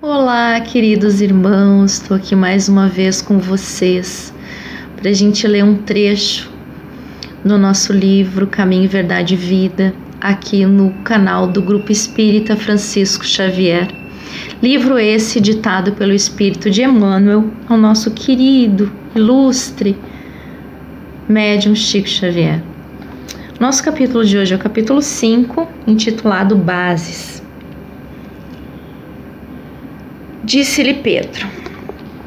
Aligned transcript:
Olá, 0.00 0.58
queridos 0.62 1.20
irmãos, 1.20 2.00
estou 2.00 2.16
aqui 2.16 2.34
mais 2.34 2.66
uma 2.66 2.88
vez 2.88 3.20
com 3.20 3.38
vocês 3.38 4.32
para 4.96 5.10
a 5.10 5.12
gente 5.12 5.46
ler 5.46 5.62
um 5.64 5.76
trecho 5.76 6.50
no 7.44 7.58
nosso 7.58 7.92
livro 7.92 8.46
Caminho, 8.46 8.88
Verdade 8.88 9.34
e 9.34 9.36
Vida, 9.36 9.94
aqui 10.20 10.64
no 10.64 10.90
canal 11.04 11.46
do 11.46 11.62
Grupo 11.62 11.92
Espírita 11.92 12.56
Francisco 12.56 13.24
Xavier. 13.24 13.88
Livro 14.62 14.98
esse 14.98 15.40
ditado 15.40 15.92
pelo 15.92 16.12
Espírito 16.12 16.70
de 16.70 16.82
Emmanuel 16.82 17.50
ao 17.68 17.76
nosso 17.76 18.10
querido, 18.10 18.90
ilustre 19.14 19.96
médium 21.28 21.74
Chico 21.74 22.08
Xavier. 22.08 22.62
Nosso 23.58 23.82
capítulo 23.82 24.24
de 24.24 24.36
hoje 24.36 24.52
é 24.52 24.56
o 24.56 24.60
capítulo 24.60 25.00
5, 25.00 25.68
intitulado 25.86 26.56
Bases. 26.56 27.42
Disse-lhe 30.44 30.94
Pedro: 30.94 31.46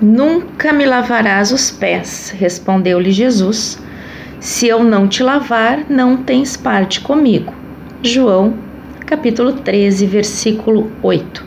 Nunca 0.00 0.72
me 0.72 0.86
lavarás 0.86 1.52
os 1.52 1.70
pés, 1.70 2.34
respondeu-lhe 2.38 3.12
Jesus. 3.12 3.78
Se 4.40 4.66
eu 4.66 4.82
não 4.82 5.06
te 5.06 5.22
lavar, 5.22 5.84
não 5.90 6.16
tens 6.16 6.56
parte 6.56 7.00
comigo. 7.00 7.59
João, 8.02 8.54
capítulo 9.04 9.52
13, 9.52 10.06
versículo 10.06 10.90
8. 11.02 11.44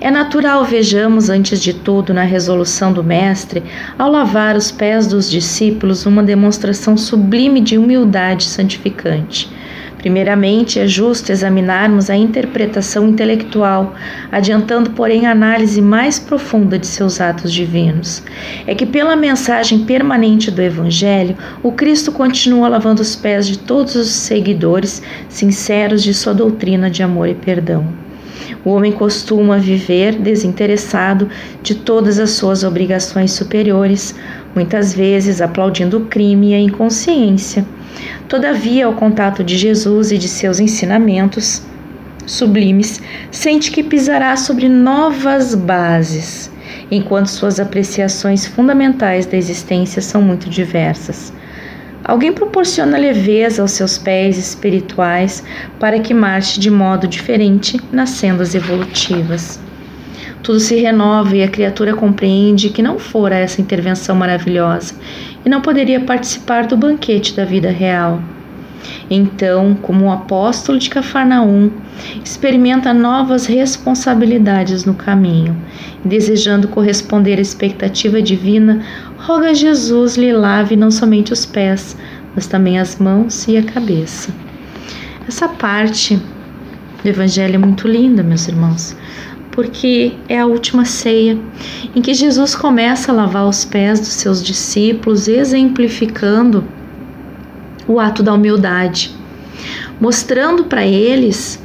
É 0.00 0.12
natural 0.12 0.64
vejamos, 0.64 1.28
antes 1.28 1.60
de 1.60 1.74
tudo, 1.74 2.14
na 2.14 2.22
resolução 2.22 2.92
do 2.92 3.02
Mestre, 3.02 3.64
ao 3.98 4.08
lavar 4.08 4.56
os 4.56 4.70
pés 4.70 5.08
dos 5.08 5.28
discípulos, 5.28 6.06
uma 6.06 6.22
demonstração 6.22 6.96
sublime 6.96 7.60
de 7.60 7.78
humildade 7.78 8.44
santificante 8.44 9.50
Primeiramente, 10.02 10.80
é 10.80 10.86
justo 10.86 11.30
examinarmos 11.30 12.10
a 12.10 12.16
interpretação 12.16 13.08
intelectual, 13.08 13.94
adiantando, 14.32 14.90
porém, 14.90 15.26
a 15.26 15.30
análise 15.30 15.80
mais 15.80 16.18
profunda 16.18 16.76
de 16.76 16.88
seus 16.88 17.20
atos 17.20 17.52
divinos. 17.52 18.20
É 18.66 18.74
que, 18.74 18.84
pela 18.84 19.14
mensagem 19.14 19.84
permanente 19.84 20.50
do 20.50 20.60
Evangelho, 20.60 21.36
o 21.62 21.70
Cristo 21.70 22.10
continua 22.10 22.68
lavando 22.68 23.00
os 23.00 23.14
pés 23.14 23.46
de 23.46 23.56
todos 23.60 23.94
os 23.94 24.08
seguidores 24.08 25.00
sinceros 25.28 26.02
de 26.02 26.12
sua 26.12 26.34
doutrina 26.34 26.90
de 26.90 27.00
amor 27.00 27.28
e 27.28 27.34
perdão. 27.34 27.86
O 28.64 28.70
homem 28.70 28.92
costuma 28.92 29.58
viver 29.58 30.16
desinteressado 30.16 31.28
de 31.62 31.74
todas 31.74 32.18
as 32.18 32.30
suas 32.30 32.62
obrigações 32.62 33.32
superiores, 33.32 34.14
muitas 34.54 34.94
vezes 34.94 35.40
aplaudindo 35.40 35.98
o 35.98 36.06
crime 36.06 36.50
e 36.50 36.54
a 36.54 36.60
inconsciência 36.60 37.64
Todavia, 38.28 38.86
ao 38.86 38.94
contato 38.94 39.44
de 39.44 39.56
Jesus 39.56 40.10
e 40.10 40.18
de 40.18 40.28
seus 40.28 40.58
ensinamentos 40.58 41.62
sublimes, 42.26 43.02
sente 43.30 43.70
que 43.70 43.82
pisará 43.82 44.36
sobre 44.36 44.68
novas 44.68 45.54
bases, 45.54 46.50
enquanto 46.90 47.26
suas 47.26 47.60
apreciações 47.60 48.46
fundamentais 48.46 49.26
da 49.26 49.36
existência 49.36 50.00
são 50.00 50.22
muito 50.22 50.48
diversas. 50.48 51.32
Alguém 52.04 52.32
proporciona 52.32 52.96
leveza 52.96 53.62
aos 53.62 53.72
seus 53.72 53.98
pés 53.98 54.36
espirituais 54.38 55.44
para 55.78 56.00
que 56.00 56.14
marche 56.14 56.58
de 56.58 56.70
modo 56.70 57.06
diferente 57.06 57.78
nas 57.92 58.10
sendas 58.10 58.54
evolutivas. 58.54 59.60
Tudo 60.42 60.58
se 60.58 60.74
renova 60.74 61.36
e 61.36 61.42
a 61.42 61.48
criatura 61.48 61.94
compreende 61.94 62.70
que 62.70 62.82
não 62.82 62.98
fora 62.98 63.36
essa 63.36 63.60
intervenção 63.60 64.16
maravilhosa 64.16 64.94
e 65.44 65.48
não 65.48 65.60
poderia 65.60 66.00
participar 66.00 66.66
do 66.66 66.76
banquete 66.76 67.34
da 67.34 67.44
vida 67.44 67.70
real. 67.70 68.20
Então, 69.08 69.76
como 69.80 70.04
um 70.04 70.10
apóstolo 70.10 70.78
de 70.78 70.90
Cafarnaum, 70.90 71.70
experimenta 72.24 72.92
novas 72.92 73.46
responsabilidades 73.46 74.84
no 74.84 74.94
caminho, 74.94 75.56
desejando 76.04 76.66
corresponder 76.66 77.38
à 77.38 77.40
expectativa 77.40 78.20
divina, 78.20 78.84
roga 79.18 79.50
a 79.50 79.54
Jesus 79.54 80.16
lhe 80.16 80.32
lave 80.32 80.74
não 80.74 80.90
somente 80.90 81.32
os 81.32 81.46
pés, 81.46 81.96
mas 82.34 82.48
também 82.48 82.80
as 82.80 82.96
mãos 82.96 83.46
e 83.46 83.56
a 83.56 83.62
cabeça. 83.62 84.32
Essa 85.28 85.48
parte 85.48 86.16
do 86.16 87.08
Evangelho 87.08 87.54
é 87.54 87.58
muito 87.58 87.86
linda, 87.86 88.22
meus 88.22 88.48
irmãos, 88.48 88.96
porque 89.52 90.14
é 90.28 90.40
a 90.40 90.46
última 90.46 90.84
ceia 90.84 91.38
em 91.94 92.02
que 92.02 92.12
Jesus 92.14 92.54
começa 92.54 93.12
a 93.12 93.14
lavar 93.14 93.46
os 93.46 93.64
pés 93.64 94.00
dos 94.00 94.08
seus 94.08 94.42
discípulos, 94.42 95.28
exemplificando 95.28 96.64
o 97.86 98.00
ato 98.00 98.22
da 98.22 98.32
humildade, 98.32 99.14
mostrando 100.00 100.64
para 100.64 100.84
eles 100.84 101.62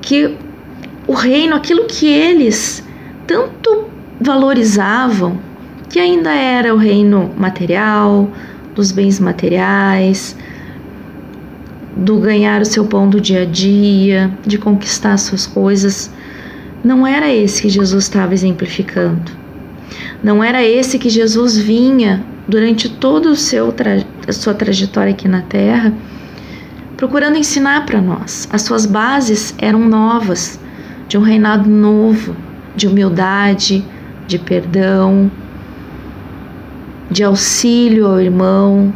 que 0.00 0.36
o 1.06 1.14
reino, 1.14 1.56
aquilo 1.56 1.86
que 1.86 2.06
eles 2.06 2.86
tanto 3.26 3.86
valorizavam, 4.20 5.38
que 5.88 5.98
ainda 5.98 6.32
era 6.32 6.74
o 6.74 6.78
reino 6.78 7.32
material, 7.36 8.30
dos 8.74 8.92
bens 8.92 9.18
materiais, 9.18 10.36
do 11.96 12.18
ganhar 12.18 12.60
o 12.60 12.64
seu 12.64 12.84
pão 12.84 13.08
do 13.08 13.20
dia 13.20 13.42
a 13.42 13.44
dia, 13.44 14.30
de 14.46 14.58
conquistar 14.58 15.16
suas 15.18 15.46
coisas, 15.46 16.10
não 16.84 17.06
era 17.06 17.32
esse 17.32 17.62
que 17.62 17.68
Jesus 17.68 18.04
estava 18.04 18.34
exemplificando. 18.34 19.30
Não 20.22 20.42
era 20.42 20.62
esse 20.64 20.98
que 20.98 21.08
Jesus 21.08 21.56
vinha 21.56 22.24
durante 22.48 22.88
toda 22.88 23.30
a 23.30 24.32
sua 24.32 24.54
trajetória 24.54 25.12
aqui 25.12 25.28
na 25.28 25.42
Terra, 25.42 25.92
procurando 26.96 27.36
ensinar 27.36 27.86
para 27.86 28.00
nós. 28.00 28.48
As 28.52 28.62
suas 28.62 28.84
bases 28.84 29.54
eram 29.58 29.80
novas, 29.80 30.60
de 31.08 31.16
um 31.16 31.22
reinado 31.22 31.68
novo, 31.70 32.34
de 32.74 32.88
humildade, 32.88 33.84
de 34.26 34.38
perdão, 34.38 35.30
de 37.10 37.22
auxílio 37.22 38.06
ao 38.06 38.20
irmão, 38.20 38.92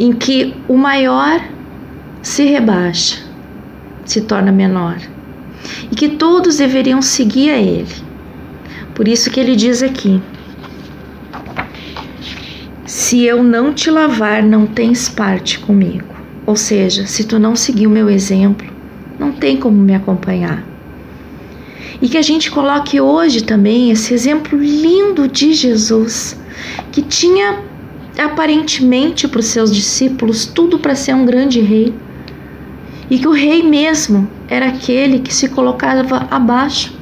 em 0.00 0.12
que 0.12 0.54
o 0.66 0.76
maior 0.76 1.40
se 2.22 2.44
rebaixa, 2.44 3.22
se 4.04 4.22
torna 4.22 4.50
menor 4.50 4.96
e 5.90 5.94
que 5.94 6.08
todos 6.10 6.58
deveriam 6.58 7.02
seguir 7.02 7.50
a 7.50 7.58
ele. 7.58 7.94
Por 8.94 9.06
isso 9.06 9.30
que 9.30 9.38
ele 9.38 9.54
diz 9.54 9.82
aqui: 9.82 10.20
Se 12.84 13.24
eu 13.24 13.42
não 13.42 13.72
te 13.72 13.90
lavar, 13.90 14.42
não 14.42 14.66
tens 14.66 15.08
parte 15.08 15.58
comigo. 15.58 16.14
Ou 16.46 16.56
seja, 16.56 17.06
se 17.06 17.24
tu 17.24 17.38
não 17.38 17.54
seguir 17.54 17.86
o 17.86 17.90
meu 17.90 18.08
exemplo, 18.08 18.66
não 19.18 19.32
tem 19.32 19.56
como 19.56 19.76
me 19.76 19.94
acompanhar. 19.94 20.66
E 22.00 22.08
que 22.08 22.16
a 22.16 22.22
gente 22.22 22.50
coloque 22.50 23.00
hoje 23.00 23.42
também 23.42 23.90
esse 23.90 24.14
exemplo 24.14 24.58
lindo 24.58 25.28
de 25.28 25.52
Jesus, 25.52 26.40
que 26.90 27.02
tinha 27.02 27.62
aparentemente 28.16 29.28
para 29.28 29.40
os 29.40 29.46
seus 29.46 29.74
discípulos 29.74 30.46
tudo 30.46 30.78
para 30.78 30.94
ser 30.94 31.14
um 31.14 31.24
grande 31.24 31.60
rei 31.60 31.94
e 33.10 33.18
que 33.18 33.28
o 33.28 33.32
rei 33.32 33.62
mesmo 33.62 34.28
era 34.48 34.68
aquele 34.68 35.20
que 35.20 35.34
se 35.34 35.48
colocava 35.48 36.26
abaixo 36.30 36.96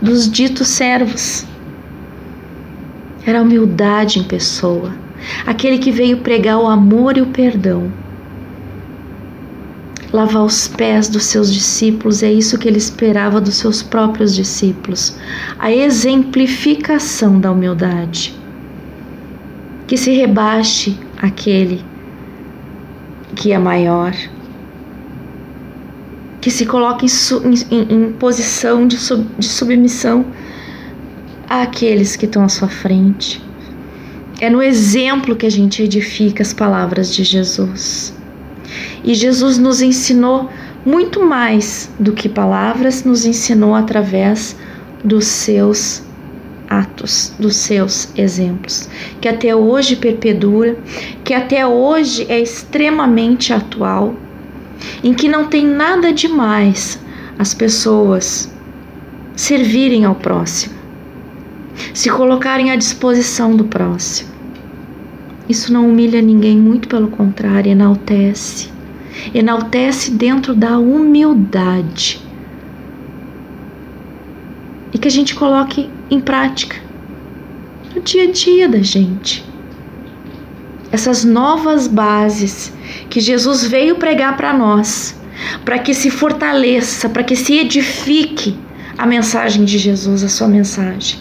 dos 0.00 0.30
ditos 0.30 0.68
servos. 0.68 1.46
Era 3.26 3.40
a 3.40 3.42
humildade 3.42 4.18
em 4.18 4.24
pessoa, 4.24 4.92
aquele 5.46 5.78
que 5.78 5.90
veio 5.90 6.18
pregar 6.18 6.58
o 6.58 6.66
amor 6.66 7.16
e 7.16 7.22
o 7.22 7.26
perdão. 7.26 7.92
Lavar 10.10 10.42
os 10.42 10.66
pés 10.66 11.06
dos 11.06 11.24
seus 11.24 11.52
discípulos 11.52 12.22
é 12.22 12.32
isso 12.32 12.58
que 12.58 12.66
ele 12.66 12.78
esperava 12.78 13.42
dos 13.42 13.56
seus 13.56 13.82
próprios 13.82 14.34
discípulos, 14.34 15.14
a 15.58 15.70
exemplificação 15.70 17.38
da 17.38 17.52
humildade. 17.52 18.34
Que 19.86 19.98
se 19.98 20.12
rebaixe 20.12 20.98
aquele 21.20 21.84
que 23.34 23.52
é 23.52 23.58
maior, 23.58 24.14
que 26.40 26.50
se 26.50 26.66
coloca 26.66 27.04
em, 27.04 27.08
em, 27.74 27.94
em 27.94 28.12
posição 28.12 28.86
de, 28.86 28.96
sub, 28.96 29.26
de 29.38 29.46
submissão 29.46 30.24
àqueles 31.48 32.16
que 32.16 32.26
estão 32.26 32.44
à 32.44 32.48
sua 32.48 32.68
frente. 32.68 33.42
É 34.40 34.48
no 34.48 34.62
exemplo 34.62 35.34
que 35.34 35.46
a 35.46 35.50
gente 35.50 35.82
edifica 35.82 36.42
as 36.42 36.52
palavras 36.52 37.12
de 37.12 37.24
Jesus. 37.24 38.14
E 39.02 39.14
Jesus 39.14 39.58
nos 39.58 39.82
ensinou 39.82 40.48
muito 40.86 41.24
mais 41.24 41.90
do 41.98 42.12
que 42.12 42.28
palavras, 42.28 43.02
nos 43.04 43.24
ensinou 43.26 43.74
através 43.74 44.56
dos 45.02 45.26
seus 45.26 46.02
atos, 46.68 47.32
dos 47.38 47.56
seus 47.56 48.10
exemplos, 48.16 48.88
que 49.20 49.28
até 49.28 49.56
hoje 49.56 49.96
perpedura, 49.96 50.76
que 51.24 51.32
até 51.32 51.66
hoje 51.66 52.26
é 52.28 52.38
extremamente 52.38 53.52
atual 53.52 54.14
em 55.02 55.14
que 55.14 55.28
não 55.28 55.46
tem 55.46 55.66
nada 55.66 56.12
demais 56.12 57.00
as 57.38 57.54
pessoas 57.54 58.52
servirem 59.36 60.04
ao 60.04 60.14
próximo, 60.14 60.74
se 61.94 62.10
colocarem 62.10 62.70
à 62.70 62.76
disposição 62.76 63.54
do 63.54 63.64
próximo. 63.64 64.30
Isso 65.48 65.72
não 65.72 65.88
humilha 65.88 66.20
ninguém, 66.20 66.58
muito 66.58 66.88
pelo 66.88 67.08
contrário, 67.08 67.70
enaltece. 67.70 68.68
Enaltece 69.32 70.10
dentro 70.10 70.54
da 70.54 70.78
humildade. 70.78 72.20
E 74.92 74.98
que 74.98 75.08
a 75.08 75.10
gente 75.10 75.34
coloque 75.34 75.88
em 76.10 76.20
prática 76.20 76.76
no 77.94 78.02
dia 78.02 78.24
a 78.24 78.30
dia 78.30 78.68
da 78.68 78.82
gente. 78.82 79.47
Essas 80.90 81.24
novas 81.24 81.86
bases 81.86 82.72
que 83.10 83.20
Jesus 83.20 83.64
veio 83.64 83.96
pregar 83.96 84.36
para 84.36 84.52
nós, 84.52 85.14
para 85.64 85.78
que 85.78 85.92
se 85.92 86.10
fortaleça, 86.10 87.08
para 87.08 87.22
que 87.22 87.36
se 87.36 87.58
edifique 87.58 88.56
a 88.96 89.06
mensagem 89.06 89.64
de 89.64 89.78
Jesus, 89.78 90.24
a 90.24 90.28
sua 90.28 90.48
mensagem. 90.48 91.20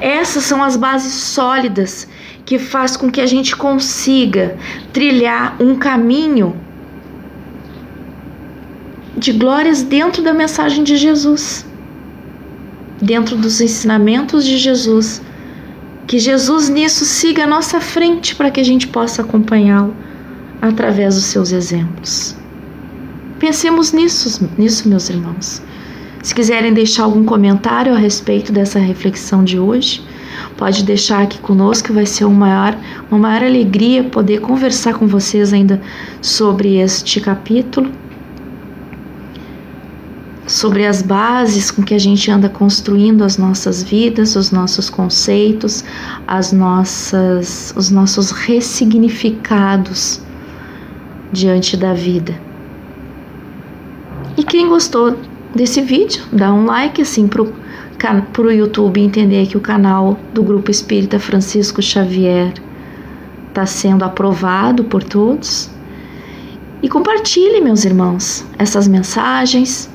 Essas 0.00 0.44
são 0.44 0.62
as 0.62 0.76
bases 0.76 1.12
sólidas 1.12 2.08
que 2.44 2.58
faz 2.58 2.96
com 2.96 3.10
que 3.10 3.20
a 3.20 3.26
gente 3.26 3.54
consiga 3.54 4.56
trilhar 4.92 5.56
um 5.60 5.76
caminho 5.76 6.56
de 9.16 9.32
glórias 9.32 9.82
dentro 9.82 10.22
da 10.22 10.32
mensagem 10.32 10.82
de 10.82 10.96
Jesus, 10.96 11.64
dentro 13.00 13.36
dos 13.36 13.60
ensinamentos 13.60 14.44
de 14.44 14.58
Jesus. 14.58 15.22
Que 16.06 16.18
Jesus 16.18 16.68
nisso 16.68 17.04
siga 17.04 17.44
à 17.44 17.46
nossa 17.46 17.80
frente 17.80 18.34
para 18.34 18.50
que 18.50 18.60
a 18.60 18.64
gente 18.64 18.86
possa 18.88 19.22
acompanhá-lo 19.22 19.94
através 20.60 21.14
dos 21.14 21.24
seus 21.24 21.52
exemplos. 21.52 22.36
Pensemos 23.38 23.92
nisso, 23.92 24.48
nisso, 24.56 24.88
meus 24.88 25.10
irmãos. 25.10 25.62
Se 26.22 26.32
quiserem 26.32 26.72
deixar 26.72 27.02
algum 27.02 27.24
comentário 27.24 27.92
a 27.92 27.98
respeito 27.98 28.52
dessa 28.52 28.78
reflexão 28.78 29.42
de 29.42 29.58
hoje, 29.58 30.04
pode 30.56 30.84
deixar 30.84 31.22
aqui 31.22 31.38
conosco, 31.38 31.92
vai 31.92 32.06
ser 32.06 32.24
uma 32.24 32.46
maior, 32.46 32.78
uma 33.10 33.18
maior 33.18 33.42
alegria 33.42 34.04
poder 34.04 34.40
conversar 34.40 34.94
com 34.94 35.08
vocês 35.08 35.52
ainda 35.52 35.82
sobre 36.20 36.76
este 36.76 37.20
capítulo, 37.20 37.90
sobre 40.46 40.86
as 40.86 41.02
bases 41.02 41.70
com 41.70 41.82
que 41.82 41.94
a 41.94 41.98
gente 41.98 42.30
anda 42.30 42.48
construindo 42.48 43.22
as 43.22 43.38
nossas 43.38 43.82
vidas, 43.82 44.34
os 44.34 44.50
nossos 44.50 44.90
conceitos, 44.90 45.84
as 46.26 46.52
nossas, 46.52 47.72
os 47.76 47.90
nossos 47.90 48.30
ressignificados 48.30 50.20
diante 51.32 51.76
da 51.76 51.94
vida. 51.94 52.34
E 54.36 54.42
quem 54.42 54.68
gostou 54.68 55.16
desse 55.54 55.80
vídeo, 55.80 56.22
dá 56.32 56.52
um 56.52 56.64
like 56.64 57.00
assim 57.00 57.28
pro 57.28 57.62
para 58.32 58.42
o 58.42 58.50
YouTube 58.50 59.00
entender 59.00 59.46
que 59.46 59.56
o 59.56 59.60
canal 59.60 60.18
do 60.34 60.42
Grupo 60.42 60.72
Espírita 60.72 61.20
Francisco 61.20 61.80
Xavier 61.80 62.52
está 63.48 63.64
sendo 63.64 64.04
aprovado 64.04 64.82
por 64.82 65.04
todos. 65.04 65.70
E 66.82 66.88
compartilhe, 66.88 67.60
meus 67.60 67.84
irmãos, 67.84 68.44
essas 68.58 68.88
mensagens 68.88 69.88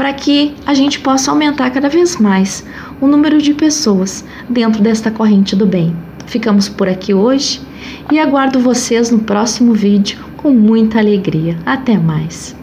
para 0.00 0.14
que 0.14 0.54
a 0.64 0.72
gente 0.72 0.98
possa 0.98 1.30
aumentar 1.30 1.68
cada 1.68 1.86
vez 1.86 2.16
mais 2.16 2.64
o 3.02 3.06
número 3.06 3.36
de 3.36 3.52
pessoas 3.52 4.24
dentro 4.48 4.82
desta 4.82 5.10
corrente 5.10 5.54
do 5.54 5.66
bem. 5.66 5.94
Ficamos 6.24 6.70
por 6.70 6.88
aqui 6.88 7.12
hoje 7.12 7.60
e 8.10 8.18
aguardo 8.18 8.58
vocês 8.60 9.10
no 9.10 9.18
próximo 9.18 9.74
vídeo 9.74 10.18
com 10.38 10.52
muita 10.52 10.98
alegria. 10.98 11.58
Até 11.66 11.98
mais! 11.98 12.59